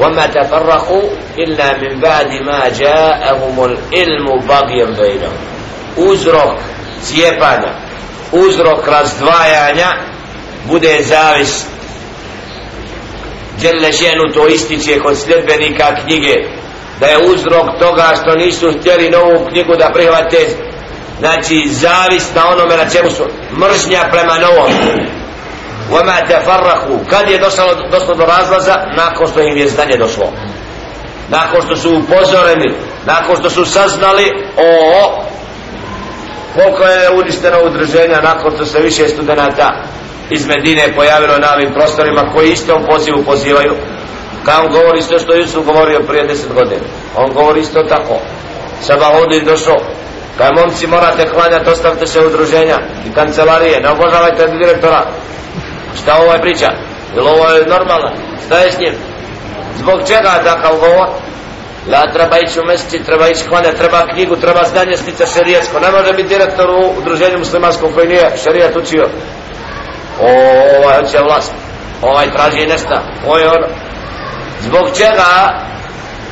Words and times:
وما 0.00 0.26
تفرقوا 0.26 1.02
إلا 1.38 1.78
من 1.78 2.00
بعد 2.00 2.26
ما 2.26 2.68
جاءهم 2.68 3.64
العلم 3.64 4.26
بغيا 4.48 4.86
بينهم 4.86 5.38
uzrok 5.96 6.58
cijepanja 7.02 7.72
uzrok 8.32 8.86
razdvajanja 8.88 9.96
bude 10.68 11.02
zavis 11.02 11.64
Đele 13.62 13.92
ženu 13.92 14.32
to 14.34 14.46
ističe 14.46 14.98
kod 14.98 15.18
sljedbenika 15.18 15.94
knjige 16.04 16.34
da 17.00 17.06
je 17.06 17.18
uzrok 17.26 17.66
toga 17.80 18.14
što 18.22 18.38
nisu 18.38 18.72
htjeli 18.78 19.10
novu 19.10 19.46
knjigu 19.48 19.76
da 19.76 19.90
prihvate 19.94 20.46
znači 21.18 21.62
zavis 21.66 22.34
na 22.34 22.48
onome 22.48 22.76
na 22.76 22.90
čemu 22.90 23.10
su 23.10 23.24
mržnja 23.58 24.00
prema 24.10 24.34
novom 24.38 24.70
وما 25.90 26.20
تفرقوا 26.20 26.98
kad 27.10 27.30
je 27.30 27.38
došlo, 27.38 27.64
došlo 27.90 28.14
do 28.14 28.24
razlaza 28.24 28.76
nakon 28.96 29.26
što 29.26 29.40
im 29.40 29.56
je 29.56 29.68
znanje 29.68 29.96
došlo 29.96 30.32
nakon 31.28 31.62
što 31.62 31.76
su 31.76 31.98
upozoreni 31.98 32.74
nakon 33.06 33.36
što 33.36 33.50
su 33.50 33.64
saznali 33.64 34.32
o 34.56 35.24
koliko 36.54 36.82
je 36.82 37.10
uništeno 37.10 37.58
udruženja 37.66 38.20
nakon 38.22 38.52
što 38.54 38.66
se 38.66 38.80
više 38.80 39.08
studenta 39.08 39.74
iz 40.30 40.46
Medine 40.46 40.94
pojavilo 40.96 41.38
na 41.38 41.54
ovim 41.54 41.72
prostorima 41.74 42.32
koji 42.34 42.52
isto 42.52 42.76
u 42.76 42.86
pozivu 42.86 43.24
pozivaju 43.24 43.74
kao 44.44 44.64
on 44.64 44.72
govori 44.72 44.98
isto 44.98 45.18
što 45.18 45.34
Jusuf 45.34 45.66
govorio 45.66 46.00
prije 46.08 46.26
deset 46.26 46.52
godina 46.54 46.82
on 47.16 47.32
govori 47.32 47.60
isto 47.60 47.82
tako 47.82 48.18
Sabahudin 48.80 49.44
došao 49.44 49.80
Kaj 50.38 50.50
momci 50.52 50.86
morate 50.86 51.28
klanjati, 51.28 51.70
ostavite 51.70 52.06
se 52.06 52.26
udruženja 52.26 52.78
i 53.06 53.14
kancelarije, 53.14 53.80
ne 53.80 53.90
obožavajte 53.90 54.46
direktora. 54.46 55.06
Šta 55.97 56.17
ovo 56.21 56.33
je 56.33 56.41
priča? 56.41 56.69
Jel 57.15 57.27
ovo 57.27 57.47
je 57.49 57.65
normalno? 57.65 58.09
Šta 58.45 58.57
je 58.57 58.71
s 58.71 58.79
njim? 58.79 58.93
Zbog 59.77 59.99
čega 60.07 60.43
takav 60.43 60.75
govor? 60.79 61.07
La 61.91 62.11
treba 62.13 62.37
ići 62.37 62.59
u 62.59 62.65
mjeseci, 62.65 63.03
treba 63.05 63.27
ići 63.27 63.47
klanjati, 63.49 63.77
treba 63.77 64.07
knjigu, 64.13 64.35
treba 64.35 64.63
znanje 64.63 64.97
stica 64.97 65.25
šerijetsko. 65.25 65.79
Ne 65.79 65.91
može 65.91 66.13
biti 66.13 66.29
direktor 66.29 66.69
u 66.69 66.93
udruženju 66.99 67.37
muslimanskom 67.37 67.93
koji 67.93 68.07
nije 68.07 68.31
šerijet 68.43 68.75
učio. 68.75 69.05
O, 70.21 70.29
ovaj 70.77 70.95
hoće 71.01 71.17
vlast. 71.23 71.53
Ovaj 72.01 72.31
traži 72.31 72.65
nešta. 72.65 73.01
Ovo 73.25 73.37
je 73.37 73.47
ono. 73.47 73.67
Zbog 74.59 74.87
čega? 74.97 75.29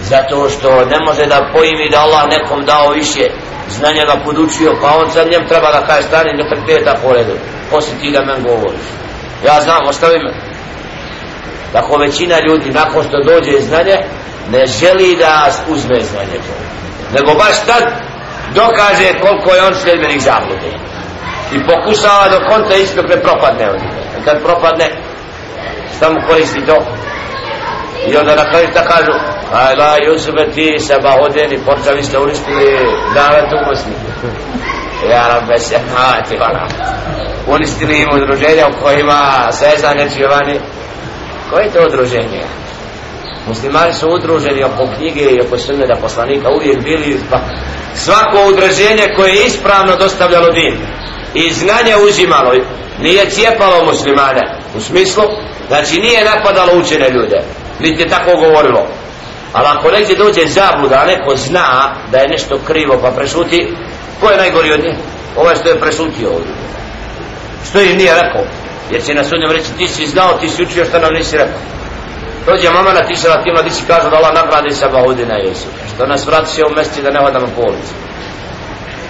Zato 0.01 0.49
što 0.49 0.85
ne 0.85 0.99
može 1.05 1.25
da 1.25 1.49
pojmi 1.53 1.89
da 1.91 1.99
Allah 1.99 2.23
nekom 2.29 2.65
dao 2.65 2.89
više 2.89 3.29
znanja 3.69 4.03
ga 4.05 4.15
podučio, 4.25 4.77
pa 4.81 4.87
on 4.97 5.11
sad 5.11 5.31
njem 5.31 5.47
treba 5.47 5.71
da 5.71 5.85
kaže 5.87 6.01
stani, 6.01 6.31
ne 6.33 6.49
trpije 6.49 6.85
tako 6.85 7.13
redu. 7.13 7.33
Poslije 7.71 7.99
ti 7.99 8.11
da 8.11 8.25
men 8.25 8.43
govoriš. 8.43 8.87
Ja 9.45 9.61
znam, 9.61 9.87
ostavi 9.87 10.19
me. 10.19 10.33
Tako 11.73 11.97
većina 11.97 12.35
ljudi, 12.39 12.69
nakon 12.71 13.03
što 13.03 13.23
dođe 13.23 13.59
znanje, 13.59 13.97
ne 14.51 14.65
želi 14.65 15.15
da 15.15 15.49
uzme 15.67 16.01
znanje 16.01 16.37
to. 16.47 16.55
Nego 17.15 17.33
baš 17.33 17.65
tad 17.65 17.83
dokaže 18.55 19.19
koliko 19.21 19.53
je 19.53 19.65
on 19.65 19.75
sljedbenik 19.75 20.21
zablude. 20.21 20.71
I 21.51 21.57
pokušava 21.67 22.27
do 22.29 22.39
konta 22.49 22.75
isto 22.75 23.01
ne 23.01 23.21
propadne 23.21 23.69
od 23.69 23.79
njega. 23.81 24.25
Kad 24.25 24.43
propadne, 24.43 24.87
šta 25.97 26.09
mu 26.09 26.27
koristi 26.27 26.65
to? 26.65 26.77
I 28.07 28.17
onda 28.17 28.35
na 28.35 28.49
kraju 28.49 28.67
šta 28.71 28.83
kažu, 28.83 29.11
aj 29.53 29.75
la 29.75 29.97
Jusube 30.05 30.51
ti 30.55 30.79
se 30.79 30.95
bahodeni, 31.03 31.59
porca 31.65 31.91
vi 31.91 32.03
ste 32.03 32.19
uništili 32.19 32.65
davet 33.13 33.45
u 33.53 33.69
Bosni. 33.69 33.93
Ja 35.05 35.27
rabbe 35.27 35.59
se 35.59 35.79
mati, 35.93 36.37
vana. 36.37 36.67
Uništili 37.47 37.97
im 37.97 38.07
udruženja 38.13 38.67
u 38.67 38.83
kojima 38.83 39.51
Seza 39.51 39.93
nečivani. 39.93 40.59
Koje 41.49 41.63
je 41.63 41.71
to 41.71 41.79
udruženje? 41.87 42.43
Muslimani 43.47 43.93
su 43.93 44.07
udruženi 44.09 44.63
oko 44.63 44.87
knjige 44.97 45.21
i 45.21 45.41
oko 45.41 45.57
sunneda 45.57 45.95
poslanika 46.01 46.49
uvijek 46.49 46.83
bili 46.83 47.19
pa 47.31 47.39
svako 47.95 48.37
udruženje 48.49 49.13
koje 49.15 49.29
je 49.29 49.45
ispravno 49.45 49.95
dostavljalo 49.95 50.49
din 50.51 50.77
i 51.33 51.53
znanje 51.53 51.95
uzimalo 52.07 52.51
nije 53.01 53.29
cijepalo 53.29 53.85
muslimane 53.85 54.59
u 54.75 54.81
smislu 54.81 55.23
znači 55.67 55.99
nije 55.99 56.25
napadalo 56.25 56.79
učene 56.79 57.09
ljude 57.09 57.41
niti 57.79 58.01
je 58.01 58.09
tako 58.09 58.31
govorilo 58.31 58.87
ali 59.53 59.67
ako 59.67 59.91
negdje 59.91 60.15
dođe 60.15 60.47
zabluda 60.47 60.95
a 60.95 61.05
neko 61.05 61.35
zna 61.35 61.95
da 62.11 62.17
je 62.17 62.27
nešto 62.27 62.59
krivo 62.67 62.99
pa 63.01 63.11
prešuti 63.11 63.73
ko 64.19 64.29
je 64.31 64.37
najgori 64.37 64.73
od 64.73 64.79
nje? 64.79 64.95
Ovaj 65.35 65.55
što 65.55 65.69
je 65.69 65.79
prešutio 65.79 66.29
ovdje. 66.29 66.53
Što 67.69 67.81
im 67.81 67.97
nije 67.97 68.13
rekao? 68.23 68.43
Jer 68.91 69.03
će 69.03 69.13
na 69.13 69.23
sudnjem 69.23 69.51
reći 69.51 69.71
ti 69.77 69.87
si 69.87 70.07
znao 70.07 70.33
ti 70.33 70.49
si 70.49 70.63
učio 70.63 70.85
što 70.85 70.99
nam 70.99 71.13
nisi 71.13 71.37
rekao. 71.37 71.59
Dođe 72.45 72.69
mama 72.69 72.93
na 72.93 73.07
tisela 73.07 73.43
ti 73.63 73.71
si 73.71 73.83
kažu 73.87 74.09
da 74.09 74.17
Allah 74.17 74.33
nagradi 74.33 74.75
se 74.75 74.87
bahudina 74.87 75.35
Jesu. 75.35 75.67
Što 75.95 76.05
nas 76.05 76.25
vrati 76.25 76.51
se 76.51 76.61
u 76.65 76.75
mesti 76.75 77.01
da 77.01 77.11
ne 77.11 77.19
hodamo 77.19 77.47
po 77.55 77.61
ulici. 77.61 77.93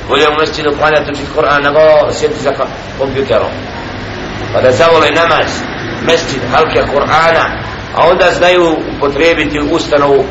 Bolje 0.10 0.30
u 0.30 0.40
mesti 0.40 0.64
da 0.64 0.70
uklanjati 0.70 1.12
učit 1.12 1.26
Koran 1.36 1.64
nego 1.64 1.80
sjeti 2.14 2.44
za 2.44 2.52
kompjuterom. 3.00 3.52
Pa 4.54 4.62
da 4.62 4.72
zavole 4.72 5.12
namaz 5.12 5.48
mesti 6.06 6.40
halke 6.52 6.92
Korana 6.94 7.46
a 7.96 8.08
onda 8.08 8.32
znaju 8.32 8.78
upotrebiti 8.96 9.60
ustanovu 9.72 10.24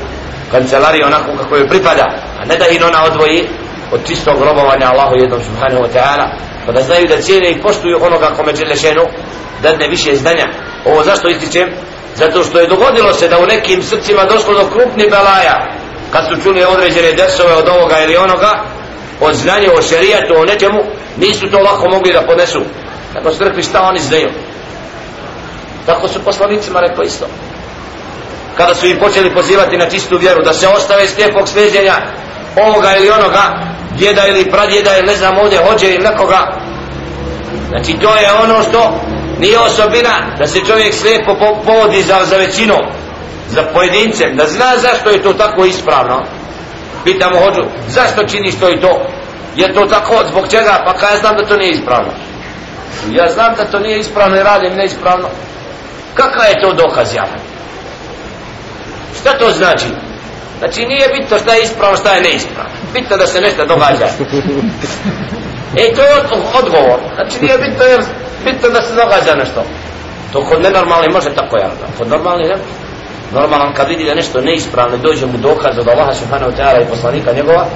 kancelariju 0.50 1.06
onako 1.06 1.36
kako 1.42 1.56
je 1.56 1.68
pripada 1.68 2.06
a 2.40 2.44
ne 2.44 2.56
da 2.56 2.66
ih 2.66 2.82
ona 2.86 3.04
odvoji 3.04 3.48
od 3.92 4.06
čistog 4.06 4.42
robovanja 4.42 4.86
Allahu 4.92 5.14
jednom 5.16 5.40
subhanahu 5.42 5.82
wa 5.82 5.90
ta'ala 5.94 6.26
pa 6.66 6.72
da 6.72 6.82
znaju 6.82 7.06
da 7.08 7.20
cijene 7.20 7.50
i 7.50 7.62
poštuju 7.62 7.98
onoga 8.02 8.34
kome 8.36 8.54
žele 8.54 8.76
šenu 8.76 9.02
da 9.62 9.86
više 9.88 10.14
znanja 10.14 10.46
ovo 10.84 11.04
zašto 11.04 11.28
ističem? 11.28 11.68
Zato 12.14 12.44
što 12.44 12.60
je 12.60 12.66
dogodilo 12.66 13.12
se 13.12 13.28
da 13.28 13.38
u 13.38 13.46
nekim 13.46 13.82
srcima 13.82 14.24
došlo 14.24 14.54
do 14.54 14.70
krupnih 14.70 15.10
belaja 15.10 15.56
kad 16.12 16.24
su 16.28 16.42
čuli 16.42 16.64
određene 16.64 17.12
desove 17.12 17.54
od 17.54 17.68
ovoga 17.68 17.98
ili 18.00 18.16
onoga 18.16 18.64
od 19.20 19.34
znanja 19.34 19.68
o 19.78 19.82
šerijatu 19.82 20.34
o 20.36 20.44
nečemu 20.44 20.78
nisu 21.16 21.50
to 21.50 21.58
lako 21.58 21.88
mogli 21.88 22.12
da 22.12 22.26
podnesu 22.26 22.60
tako 23.14 23.32
su 23.32 23.44
rekli 23.44 23.62
šta 23.62 23.82
oni 23.82 24.00
znaju? 24.00 24.28
Tako 25.86 26.08
su 26.08 26.24
poslanicima 26.24 26.80
rekli 26.80 27.06
isto. 27.06 27.26
Kada 28.56 28.74
su 28.74 28.86
im 28.86 28.98
počeli 28.98 29.34
pozivati 29.34 29.76
na 29.76 29.90
čistu 29.90 30.18
vjeru 30.18 30.42
da 30.44 30.52
se 30.52 30.68
ostave 30.68 31.08
slijepog 31.08 31.48
sveđenja 31.48 31.94
ovoga 32.56 32.96
ili 32.96 33.10
onoga 33.10 33.42
djeda 33.98 34.26
ili 34.26 34.50
pradjeda 34.50 34.90
ili 34.98 35.06
ne 35.06 35.16
znam 35.16 35.38
ovdje 35.38 35.58
hođe 35.58 35.86
ili 35.86 36.04
nekoga. 36.04 36.52
Znači 37.68 37.92
to 37.92 38.16
je 38.16 38.32
ono 38.42 38.62
što 38.62 39.00
nije 39.40 39.58
osobina 39.58 40.14
da 40.38 40.46
se 40.46 40.58
čovjek 40.66 40.94
slijepo 40.94 41.36
povodi 41.64 42.02
za, 42.02 42.24
za 42.24 42.36
većinom 42.36 42.80
za 43.48 43.62
pojedincem 43.74 44.36
da 44.36 44.46
zna 44.46 44.72
zašto 44.76 45.10
je 45.10 45.22
to 45.22 45.32
tako 45.32 45.64
ispravno. 45.64 46.22
Pitamo 47.04 47.36
hođu 47.36 47.62
zašto 47.88 48.26
činiš 48.26 48.54
to 48.60 48.70
i 48.70 48.80
to? 48.80 49.00
Je 49.56 49.74
to 49.74 49.86
tako? 49.86 50.14
Zbog 50.28 50.48
čega? 50.50 50.82
Pa 50.84 50.92
kada 50.92 51.12
ja 51.12 51.18
znam 51.18 51.36
da 51.36 51.46
to 51.46 51.56
nije 51.56 51.70
ispravno. 51.70 52.10
Ja 53.10 53.30
znam 53.30 53.54
da 53.56 53.64
to 53.64 53.78
nije 53.78 53.98
ispravno 53.98 54.36
i 54.36 54.42
radim 54.42 54.74
neispravno. 54.74 55.28
Kakva 56.14 56.44
je 56.44 56.60
to 56.60 56.72
dokaz 56.72 57.14
javan 57.14 57.56
šta 59.26 59.38
to 59.38 59.52
znači? 59.52 59.86
Znači 60.58 60.80
nije 60.84 61.08
bitno 61.08 61.38
šta 61.38 61.54
je 61.54 61.62
ispravno 61.62 61.96
šta 61.96 62.12
je 62.12 62.22
neispravno. 62.22 62.72
Bitno 62.94 63.16
da 63.16 63.26
se 63.26 63.40
nešto 63.40 63.66
događa. 63.66 64.08
E 65.76 65.94
to 65.94 66.02
je 66.02 66.14
odgovor. 66.60 66.98
Znači 67.14 67.36
nije 67.40 67.58
bitno 67.58 67.84
jer 67.84 68.00
bitno 68.44 68.68
da 68.68 68.82
se 68.82 68.94
događa 68.94 69.34
nešto. 69.34 69.64
To 70.32 70.44
kod 70.44 70.62
nenormalni 70.62 71.08
može 71.12 71.30
tako 71.34 71.56
ja 71.56 71.70
kod 71.98 72.08
normalni 72.08 72.48
ne 72.48 72.56
normalan 73.32 73.72
kad 73.74 73.88
vidi 73.88 74.04
da 74.04 74.14
nešto 74.14 74.40
neispravno 74.40 74.96
dođe 74.96 75.26
mu 75.26 75.38
dokaz 75.38 75.78
od 75.78 75.88
Allaha 75.88 76.12
subhanahu 76.14 76.50
wa 76.50 76.56
ta'ala 76.56 76.82
i 76.82 76.90
poslanika 76.90 77.32
njegova 77.32 77.66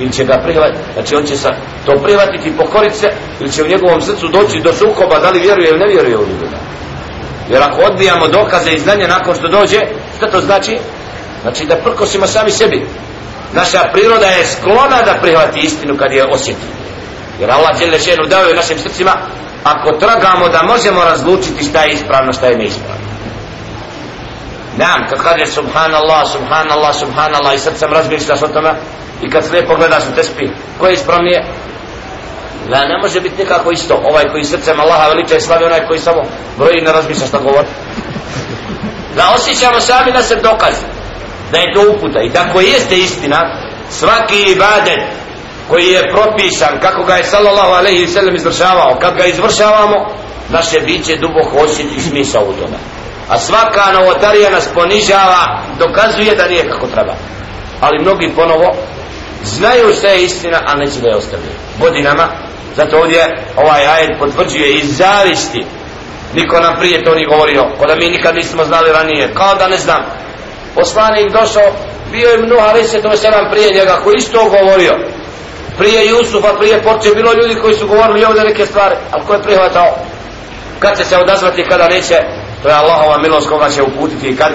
ili 0.00 0.12
će 0.12 0.24
ga 0.24 0.40
prihvatiti. 0.44 0.80
Znači 0.94 1.16
on 1.16 1.24
će 1.24 1.36
sa 1.36 1.50
to 1.86 1.92
prihvatiti 2.02 2.48
i 2.48 2.56
pokoriti 2.58 2.96
se 2.96 3.08
ili 3.40 3.52
će 3.52 3.62
u 3.62 3.68
njegovom 3.68 4.02
srcu 4.02 4.28
doći 4.28 4.60
do 4.60 4.72
sukoba 4.72 5.18
da 5.18 5.30
li 5.30 5.40
vjeruje 5.40 5.68
ili 5.68 5.78
ne 5.78 5.86
vjeruje 5.86 6.16
u 6.16 6.26
njega. 6.26 6.58
jer 7.50 7.62
ako 7.62 7.80
odbijamo 7.82 8.28
dokaze 8.28 8.70
i 8.70 8.78
znanje 8.78 9.08
nakon 9.08 9.34
što 9.34 9.48
dođe 9.48 9.80
šta 10.16 10.30
to 10.30 10.40
znači? 10.40 10.78
Znači 11.44 11.66
da 11.66 11.76
prkosimo 11.76 12.26
sami 12.26 12.50
sebi 12.50 12.86
naša 13.52 13.80
priroda 13.92 14.26
je 14.26 14.46
sklona 14.46 15.02
da 15.04 15.18
prihvati 15.22 15.60
istinu 15.60 15.96
kad 15.96 16.12
je 16.12 16.26
osjeti 16.26 16.66
jer 17.40 17.50
Allah 17.50 17.80
je 17.80 17.90
lešenu 17.90 18.26
dao 18.26 18.44
je 18.44 18.54
našim 18.54 18.78
srcima 18.78 19.12
ako 19.64 19.98
tragamo 19.98 20.48
da 20.48 20.62
možemo 20.62 21.04
razlučiti 21.04 21.64
šta 21.64 21.82
je 21.82 21.92
ispravno 21.92 22.32
šta 22.32 22.46
je 22.46 22.58
neispravno 22.58 23.14
Nam, 24.76 25.06
kad 25.08 25.22
kaže 25.22 25.46
subhanallah, 25.46 26.26
subhanallah, 26.32 26.94
subhanallah 26.94 27.54
i 27.54 27.58
srcem 27.58 27.92
razmišljaš 27.92 28.42
o 28.42 28.48
tome 28.48 28.74
i 29.22 29.30
kad 29.30 29.44
sve 29.44 29.66
pogledaš 29.66 30.04
u 30.12 30.14
tespi, 30.14 30.48
ko 30.78 30.86
je 30.86 30.94
ispravnije? 30.94 31.44
Da 32.70 32.78
ne 32.80 32.98
može 33.02 33.20
biti 33.20 33.42
nikako 33.42 33.70
isto. 33.70 33.94
Ovaj 34.04 34.24
koji 34.32 34.44
srcem 34.44 34.80
Allaha 34.80 35.08
veliča 35.08 35.36
i 35.36 35.40
slavi, 35.40 35.64
onaj 35.64 35.86
koji 35.86 35.98
samo 35.98 36.22
broji 36.58 36.78
i 36.78 36.84
ne 36.84 36.92
razmišlja 36.92 37.26
šta 37.26 37.38
govori. 37.38 37.66
Da 39.16 39.32
osjećamo 39.34 39.80
sami 39.80 40.12
na 40.12 40.22
se 40.22 40.36
dokaz 40.36 40.74
da 41.54 41.60
je 41.60 41.74
to 41.74 41.82
uputa. 41.92 42.20
I 42.22 42.30
tako 42.30 42.60
jeste 42.60 42.96
istina. 42.96 43.40
Svaki 43.90 44.38
ibadet 44.52 45.00
koji 45.68 45.86
je 45.86 46.12
propisan 46.12 46.80
kako 46.80 47.02
ga 47.02 47.14
je 47.14 47.24
sallallahu 47.24 47.72
alaihi 47.72 48.06
sallam 48.06 48.34
izvršavao 48.34 48.98
kad 49.00 49.16
ga 49.16 49.24
izvršavamo 49.24 49.96
naše 50.48 50.80
biće 50.80 51.16
duboko 51.16 51.56
osjeti 51.64 52.00
smisao 52.00 52.42
u 52.42 52.52
tome. 52.52 52.78
A 53.28 53.38
svaka 53.38 53.92
novotarija 53.92 54.50
nas 54.50 54.68
ponižava 54.74 55.62
dokazuje 55.78 56.34
da 56.34 56.48
nije 56.48 56.68
kako 56.68 56.86
treba. 56.86 57.14
Ali 57.80 58.02
mnogi 58.02 58.32
ponovo 58.36 58.76
znaju 59.44 59.94
šta 59.98 60.08
je 60.08 60.24
istina 60.24 60.60
a 60.66 60.74
neće 60.74 61.00
da 61.00 61.08
je 61.08 61.16
ostavljaju. 61.16 61.54
Godinama 61.80 62.28
zato 62.76 62.96
ovdje 62.96 63.44
ovaj 63.56 63.86
ajed 63.86 64.10
potvrđuje 64.18 64.74
i 64.74 64.86
zavisti 64.86 65.64
niko 66.34 66.60
nam 66.60 66.74
prije 66.78 67.04
to 67.04 67.14
ni 67.14 67.26
govorio 67.26 67.62
ko 67.78 67.86
da 67.86 67.96
mi 67.96 68.08
nikad 68.08 68.34
nismo 68.34 68.64
znali 68.64 68.92
ranije. 68.92 69.34
Kao 69.34 69.54
da 69.54 69.68
ne 69.68 69.76
znam 69.76 70.02
poslanik 70.75 71.31
došao 71.31 71.71
bio 72.11 72.29
je 72.29 72.37
mnoha 72.37 72.67
ali 72.69 72.83
se 72.83 73.01
to 73.01 73.17
se 73.17 73.29
nam 73.29 73.51
prije 73.51 73.73
njega 73.73 73.99
koji 74.03 74.15
isto 74.17 74.43
govorio 74.43 74.93
prije 75.77 76.09
Jusufa, 76.09 76.53
prije 76.59 76.81
Porče 76.83 77.09
bilo 77.15 77.33
ljudi 77.33 77.55
koji 77.61 77.73
su 77.73 77.87
govorili 77.87 78.25
ovdje 78.25 78.43
neke 78.43 78.65
stvari 78.65 78.95
ali 79.11 79.25
ko 79.25 79.33
je 79.33 79.43
prihvatao 79.43 79.95
kad 80.79 80.97
će 80.97 81.05
se 81.05 81.17
odazvati 81.17 81.65
kada 81.69 81.87
neće 81.87 82.15
to 82.63 82.69
je 82.69 82.75
Allahova 82.75 83.17
milost 83.17 83.49
koga 83.49 83.69
će 83.69 83.83
uputiti 83.83 84.27
i 84.27 84.35
kad 84.35 84.51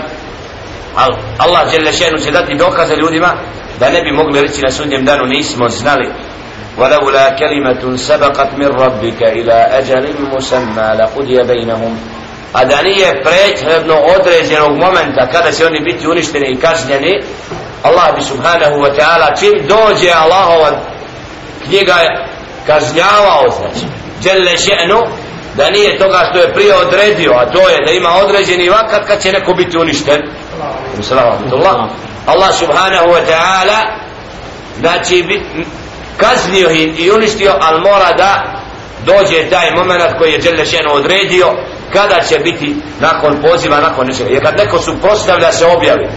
Al, 0.97 1.11
Allah 1.39 1.71
žele 1.71 1.93
šenu 1.93 2.19
će 2.25 2.31
dati 2.31 2.55
dokaze 2.55 2.97
ljudima 2.97 3.33
da 3.81 3.91
ne 3.91 4.03
bi 4.03 4.13
mogli 4.13 4.41
reći 4.41 4.61
na 4.63 4.71
sudnjem 4.71 5.05
danu 5.05 5.25
nismo 5.27 5.69
znali 5.69 6.09
ولولا 6.79 7.31
كلمة 7.31 7.97
سبقت 7.97 8.51
من 8.59 8.67
ربك 8.67 9.23
إلى 9.23 9.53
أجل 9.53 10.15
مسمى 10.33 10.89
لقضي 10.99 11.43
بينهم 11.43 11.99
a 12.54 12.66
da 12.66 12.82
nije 12.82 13.24
prethodno 13.24 13.96
određenog 13.96 14.78
momenta 14.78 15.28
kada 15.32 15.52
će 15.52 15.66
oni 15.66 15.80
biti 15.80 16.08
uništeni 16.08 16.48
i 16.52 16.60
kažnjeni 16.60 17.22
Allah 17.84 18.16
bi 18.16 18.22
subhanahu 18.22 18.76
wa 18.76 18.92
ta'ala 18.98 19.40
čim 19.40 19.68
dođe 19.68 20.12
Allahova 20.12 20.72
knjiga 21.66 21.96
kažnjavao 22.68 23.44
znači 23.58 23.86
djelle 24.22 24.52
še'nu 24.52 25.08
da 25.58 25.70
nije 25.70 25.98
toga 25.98 26.28
što 26.30 26.40
je 26.40 26.54
prije 26.54 26.76
odredio 26.76 27.32
a 27.32 27.52
to 27.52 27.70
je 27.70 27.86
da 27.86 27.92
ima 27.92 28.10
određeni 28.10 28.70
vakat 28.70 29.08
kad 29.08 29.22
će 29.22 29.32
neko 29.32 29.54
biti 29.54 29.78
uništen. 29.78 30.22
Allah 32.26 32.56
subhanahu 32.56 33.08
wa 33.08 33.22
ta'ala 33.30 33.80
znači 34.80 35.42
kaznio 36.18 36.70
i 36.98 37.12
uništio 37.12 37.54
ali 37.62 37.82
mora 37.82 38.14
da 38.18 38.62
dođe 39.06 39.50
taj 39.50 39.72
moment 39.76 40.04
koji 40.18 40.32
je 40.32 40.38
Đelešeno 40.38 40.92
odredio 40.92 41.48
kada 41.94 42.22
će 42.22 42.40
biti 42.40 42.76
nakon 43.00 43.42
poziva 43.42 43.80
nakon 43.80 44.08
nečega? 44.08 44.30
Jer 44.30 44.44
kad 44.46 44.58
neko 44.58 44.78
su 44.80 44.92
postavlja 45.02 45.52
se 45.52 45.66
objavi 45.66 46.08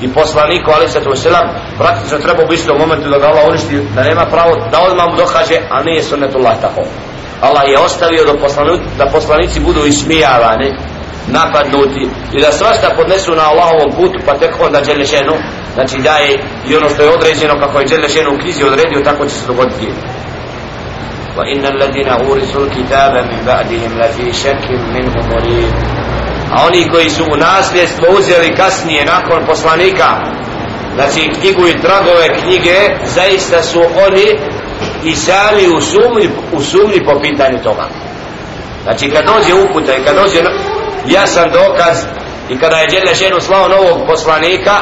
i 0.00 0.08
poslaniku 0.08 0.70
ali 0.76 0.88
se 0.88 1.00
to 1.00 1.16
selam 1.16 1.48
praktično 1.78 2.18
treba 2.18 2.42
u 2.50 2.52
istom 2.52 2.78
momentu 2.78 3.08
da 3.08 3.18
ga 3.18 3.26
Allah 3.26 3.44
uništi 3.48 3.80
da 3.94 4.02
nema 4.02 4.24
pravo 4.30 4.52
da 4.72 4.80
odmah 4.80 5.06
mu 5.10 5.16
dokaže 5.16 5.56
a 5.70 5.82
nije 5.82 6.02
sunnetullah 6.02 6.54
tako. 6.60 6.82
Allah 7.40 7.62
je 7.68 7.78
ostavio 7.78 8.24
da, 8.24 8.34
poslanici, 8.38 8.84
da 8.98 9.06
poslanici 9.12 9.60
budu 9.60 9.86
ismijavani 9.86 10.70
napadnuti 11.28 12.08
i 12.32 12.40
da 12.42 12.52
svašta 12.52 12.94
podnesu 12.96 13.34
na 13.34 13.42
Allahovom 13.50 13.90
putu 13.96 14.18
pa 14.26 14.38
tek 14.38 14.52
onda 14.60 14.80
Đelešenu 14.80 15.34
znači 15.74 15.96
daje 15.98 16.38
i 16.68 16.76
ono 16.76 16.88
što 16.88 17.02
je 17.02 17.14
određeno 17.14 17.54
kako 17.60 17.80
je 17.80 17.86
Đelešenu 17.86 18.30
u 18.34 18.38
knjizi 18.38 18.64
odredio 18.64 19.00
tako 19.04 19.24
će 19.24 19.34
se 19.34 19.46
dogoditi. 19.46 19.86
وإن 21.37 21.65
الذين 21.65 22.07
أورثوا 22.07 22.65
الكتاب 22.65 23.13
من 23.31 23.45
بعدهم 23.45 23.99
لفي 23.99 24.33
شك 24.33 24.69
منه 24.69 25.15
مريب 25.33 25.73
a 26.53 26.65
oni 26.65 26.89
koji 26.89 27.09
su 27.09 27.23
u 27.23 27.37
nasljedstvo 27.37 28.07
uzeli 28.19 28.55
kasnije 28.55 29.05
nakon 29.05 29.45
poslanika 29.45 30.07
znači 30.95 31.29
knjigu 31.39 31.67
i 31.67 31.81
tragove 31.81 32.41
knjige 32.43 32.77
zaista 33.05 33.63
su 33.63 33.79
oni 33.79 34.39
i 35.03 35.15
sami 35.15 35.67
u 35.77 35.81
sumnji, 35.81 36.29
u 36.53 36.61
sumnji 36.61 37.05
po 37.05 37.19
pitanju 37.21 37.63
toga 37.63 37.87
znači 38.83 39.09
kad 39.09 39.25
dođe 39.25 39.53
uputa 39.53 39.95
i 39.95 40.03
kad 40.03 40.15
dođe 40.15 40.39
jasan 41.07 41.49
dokaz 41.51 41.97
i 42.49 42.59
kada 42.59 42.77
je 42.77 42.87
Đele 42.87 43.15
Šenu 43.15 43.41
slao 43.41 43.67
novog 43.67 44.07
poslanika 44.07 44.75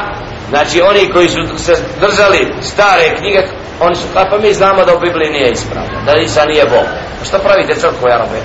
znači 0.49 0.81
oni 0.81 1.09
koji 1.13 1.29
su 1.29 1.57
se 1.57 1.73
držali 2.01 2.53
stare 2.61 3.15
knjige 3.17 3.41
oni 3.80 3.94
su 3.96 4.02
pa 4.14 4.38
mi 4.38 4.52
znamo 4.52 4.84
da 4.84 4.94
u 4.94 5.00
Bibliji 5.00 5.30
nije 5.30 5.50
ispravno 5.50 6.00
da 6.06 6.20
Isa 6.20 6.44
nije 6.44 6.64
Bog. 6.64 6.86
Pa 7.18 7.24
što 7.24 7.38
pravite 7.38 7.74
crkvu 7.74 8.08
Jarabe 8.08 8.40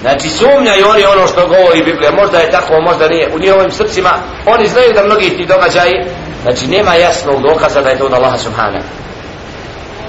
znači 0.00 0.28
sumnjaju 0.28 0.88
oni 0.88 1.04
ono 1.04 1.26
što 1.26 1.46
govori 1.46 1.82
Biblija. 1.84 2.10
Možda 2.12 2.38
je 2.38 2.50
tako, 2.50 2.80
možda 2.80 3.08
nije. 3.08 3.28
U 3.34 3.38
njihovim 3.38 3.70
srcima 3.70 4.10
oni 4.46 4.66
znaju 4.66 4.92
da 4.94 5.04
mnogi 5.04 5.36
ti 5.36 5.46
događaji 5.46 6.04
znači 6.42 6.66
nema 6.66 6.94
jasnog 6.94 7.42
dokaza 7.42 7.82
da 7.82 7.88
je 7.88 7.98
to 7.98 8.06
od 8.06 8.12
Allaha 8.12 8.38
Subhanahu. 8.38 8.84